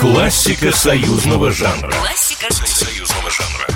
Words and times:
Классика 0.00 0.72
союзного 0.72 1.50
жанра. 1.50 1.90
Классика 1.90 2.50
союзного 2.54 3.30
жанра. 3.30 3.66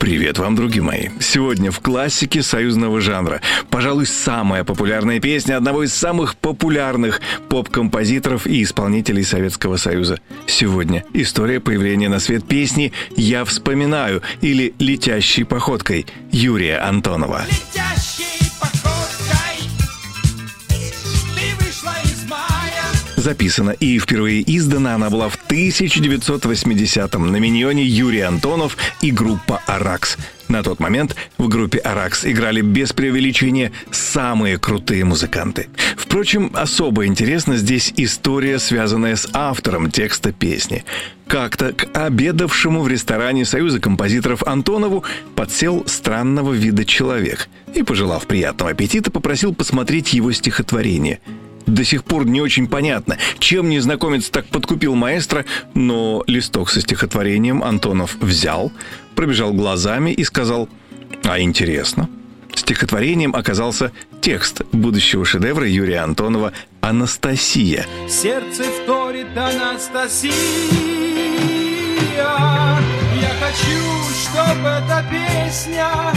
Привет 0.00 0.36
вам, 0.38 0.56
други 0.56 0.80
мои! 0.80 1.10
Сегодня 1.20 1.70
в 1.70 1.78
классике 1.78 2.42
союзного 2.42 3.00
жанра. 3.00 3.40
Пожалуй, 3.70 4.06
самая 4.06 4.64
популярная 4.64 5.20
песня 5.20 5.56
одного 5.56 5.84
из 5.84 5.94
самых 5.94 6.34
популярных 6.34 7.20
поп-композиторов 7.48 8.48
и 8.48 8.64
исполнителей 8.64 9.22
Советского 9.22 9.76
Союза. 9.76 10.18
Сегодня 10.48 11.04
история 11.12 11.60
появления 11.60 12.08
на 12.08 12.18
свет 12.18 12.44
песни 12.44 12.92
«Я 13.16 13.44
вспоминаю» 13.44 14.20
или 14.40 14.74
«Летящей 14.80 15.44
походкой» 15.44 16.06
Юрия 16.32 16.78
Антонова. 16.78 17.44
летящей 17.46 17.77
Записана 23.28 23.72
и 23.72 23.98
впервые 23.98 24.42
издана 24.56 24.94
она 24.94 25.10
была 25.10 25.28
в 25.28 25.38
1980-м 25.50 27.30
на 27.30 27.36
миньоне 27.36 27.84
Юрий 27.84 28.22
Антонов 28.22 28.78
и 29.02 29.10
группа 29.10 29.60
«Аракс». 29.66 30.16
На 30.48 30.62
тот 30.62 30.80
момент 30.80 31.14
в 31.36 31.46
группе 31.48 31.76
«Аракс» 31.76 32.24
играли 32.24 32.62
без 32.62 32.94
преувеличения 32.94 33.70
самые 33.90 34.56
крутые 34.56 35.04
музыканты. 35.04 35.68
Впрочем, 35.98 36.50
особо 36.54 37.04
интересна 37.04 37.58
здесь 37.58 37.92
история, 37.98 38.58
связанная 38.58 39.14
с 39.14 39.28
автором 39.34 39.90
текста 39.90 40.32
песни. 40.32 40.86
Как-то 41.26 41.74
к 41.74 41.84
обедавшему 41.92 42.80
в 42.80 42.88
ресторане 42.88 43.44
Союза 43.44 43.78
композиторов 43.78 44.42
Антонову 44.44 45.04
подсел 45.34 45.84
странного 45.86 46.54
вида 46.54 46.86
человек 46.86 47.50
и, 47.74 47.82
пожелав 47.82 48.26
приятного 48.26 48.70
аппетита, 48.70 49.10
попросил 49.10 49.54
посмотреть 49.54 50.14
его 50.14 50.32
стихотворение– 50.32 51.20
до 51.68 51.84
сих 51.84 52.04
пор 52.04 52.26
не 52.26 52.40
очень 52.40 52.66
понятно, 52.66 53.18
чем 53.38 53.68
незнакомец 53.68 54.28
так 54.30 54.46
подкупил 54.46 54.94
маэстро, 54.94 55.44
но 55.74 56.24
листок 56.26 56.70
со 56.70 56.80
стихотворением 56.80 57.62
Антонов 57.62 58.16
взял, 58.20 58.72
пробежал 59.14 59.52
глазами 59.52 60.10
и 60.10 60.24
сказал 60.24 60.68
«А 61.24 61.40
интересно». 61.40 62.08
Стихотворением 62.54 63.36
оказался 63.36 63.92
текст 64.20 64.62
будущего 64.72 65.24
шедевра 65.24 65.68
Юрия 65.68 65.98
Антонова 65.98 66.52
«Анастасия». 66.80 67.86
Сердце 68.08 68.64
вторит 68.64 69.36
Анастасия 69.36 70.32
Я 72.16 73.30
хочу, 73.40 73.78
чтобы 74.24 74.68
эта 74.68 75.04
песня 75.10 75.27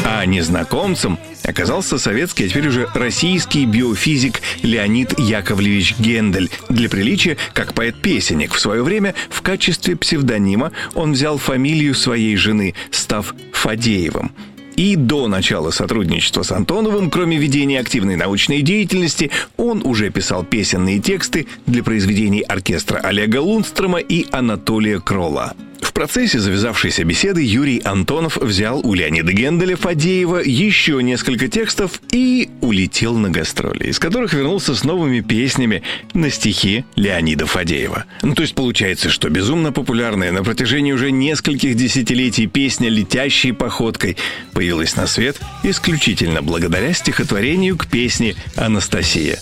А 0.05 0.25
незнакомцем 0.25 1.17
оказался 1.43 1.97
советский, 1.97 2.45
а 2.45 2.47
теперь 2.49 2.67
уже 2.67 2.89
российский 2.93 3.65
биофизик 3.65 4.41
Леонид 4.61 5.17
Яковлевич 5.17 5.95
Гендель. 5.99 6.49
Для 6.69 6.89
приличия, 6.89 7.37
как 7.53 7.73
поэт-песенник, 7.73 8.53
в 8.53 8.59
свое 8.59 8.83
время 8.83 9.15
в 9.29 9.41
качестве 9.41 9.95
псевдонима 9.95 10.71
он 10.95 11.13
взял 11.13 11.37
фамилию 11.37 11.95
своей 11.95 12.35
жены, 12.35 12.75
став 12.91 13.33
Фадеевым. 13.53 14.31
И 14.75 14.95
до 14.95 15.27
начала 15.27 15.71
сотрудничества 15.71 16.43
с 16.43 16.51
Антоновым, 16.51 17.09
кроме 17.09 17.37
ведения 17.37 17.79
активной 17.79 18.15
научной 18.15 18.61
деятельности, 18.61 19.31
он 19.57 19.81
уже 19.85 20.09
писал 20.09 20.43
песенные 20.43 20.99
тексты 20.99 21.47
для 21.65 21.83
произведений 21.83 22.41
оркестра 22.41 22.99
Олега 22.99 23.41
Лундстрома 23.41 23.99
и 23.99 24.25
Анатолия 24.31 24.99
Кролла. 24.99 25.53
В 25.91 25.93
процессе 25.93 26.39
завязавшейся 26.39 27.03
беседы 27.03 27.43
Юрий 27.43 27.81
Антонов 27.83 28.37
взял 28.37 28.79
у 28.79 28.93
Леонида 28.93 29.33
Генделя 29.33 29.75
Фадеева 29.75 30.37
еще 30.37 31.03
несколько 31.03 31.49
текстов 31.49 32.01
и 32.13 32.49
улетел 32.61 33.17
на 33.17 33.29
гастроли, 33.29 33.89
из 33.89 33.99
которых 33.99 34.33
вернулся 34.33 34.73
с 34.73 34.85
новыми 34.85 35.19
песнями 35.19 35.83
на 36.13 36.29
стихи 36.29 36.85
Леонида 36.95 37.45
Фадеева. 37.45 38.05
Ну, 38.21 38.35
то 38.35 38.41
есть 38.41 38.55
получается, 38.55 39.09
что 39.09 39.29
безумно 39.29 39.73
популярная 39.73 40.31
на 40.31 40.45
протяжении 40.45 40.93
уже 40.93 41.11
нескольких 41.11 41.75
десятилетий 41.75 42.47
песня 42.47 42.87
«Летящей 42.87 43.51
походкой» 43.51 44.15
появилась 44.53 44.95
на 44.95 45.07
свет 45.07 45.41
исключительно 45.61 46.41
благодаря 46.41 46.93
стихотворению 46.93 47.77
к 47.77 47.87
песне 47.87 48.35
«Анастасия». 48.55 49.39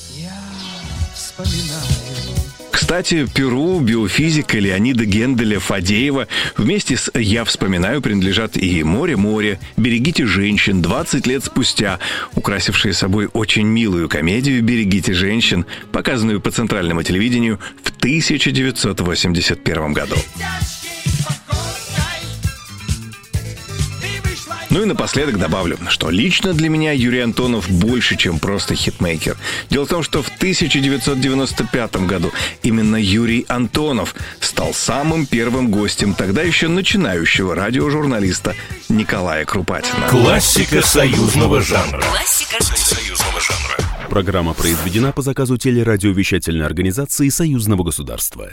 Вспоминаю 1.14 1.69
Кстати, 2.90 3.28
Перу 3.36 3.80
биофизика 3.82 4.58
Леонида 4.58 5.06
Генделя 5.06 5.60
Фадеева 5.60 6.28
вместе 6.58 6.98
с 6.98 7.12
«Я 7.14 7.44
вспоминаю» 7.44 8.02
принадлежат 8.02 8.58
и 8.58 8.82
«Море-море», 8.84 9.60
«Берегите 9.78 10.26
женщин» 10.26 10.82
20 10.82 11.28
лет 11.28 11.46
спустя, 11.46 12.00
украсившие 12.34 12.96
собой 12.96 13.30
очень 13.32 13.68
милую 13.68 14.10
комедию 14.10 14.64
«Берегите 14.64 15.14
женщин», 15.14 15.68
показанную 15.92 16.42
по 16.42 16.50
центральному 16.50 17.04
телевидению 17.04 17.60
в 17.84 17.92
1981 18.00 19.94
году. 19.94 20.16
Ну 24.70 24.84
и 24.84 24.86
напоследок 24.86 25.40
добавлю, 25.40 25.78
что 25.90 26.10
лично 26.10 26.54
для 26.54 26.70
меня 26.70 26.92
Юрий 26.92 27.22
Антонов 27.22 27.70
больше, 27.70 28.16
чем 28.18 28.40
просто 28.40 28.76
хитмейкер. 28.76 29.38
Дело 29.70 29.86
в 29.86 29.90
том, 29.90 30.04
что 30.04 30.22
в 30.22 30.28
1995 30.28 31.96
году 32.06 32.32
именно 32.62 32.96
Юрий 32.96 33.46
Антонов 33.48 34.14
стал 34.40 34.74
самым 34.74 35.26
первым 35.26 35.72
гостем 35.72 36.14
тогда 36.14 36.42
еще 36.44 36.68
начинающего 36.68 37.56
радиожурналиста 37.56 38.56
Николая 38.90 39.46
Крупатина. 39.46 40.08
Классика 40.10 40.82
союзного 40.82 41.62
жанра. 41.62 42.02
Классика 42.02 42.64
Союзного 42.64 43.40
жанра. 43.40 44.10
Программа 44.10 44.54
произведена 44.54 45.12
по 45.12 45.22
заказу 45.22 45.58
телерадиовещательной 45.58 46.66
организации 46.66 47.30
Союзного 47.30 47.84
государства. 47.84 48.50